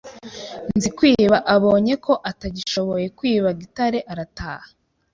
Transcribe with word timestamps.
Nzikwiba 0.75 1.37
abonye 1.55 1.93
ko 2.05 2.13
atagishoboye 2.31 3.07
kwiba 3.17 3.49
Gitare 3.61 3.99
arataha 4.11 4.67